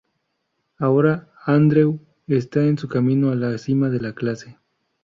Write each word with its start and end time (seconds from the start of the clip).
Ahora 0.79 1.29
Andreu 1.45 1.99
está 2.25 2.61
en 2.65 2.79
su 2.79 2.87
camino 2.87 3.29
a 3.29 3.35
la 3.35 3.55
cima 3.59 3.89
de 3.91 3.99
la 3.99 4.13
clase. 4.15 4.57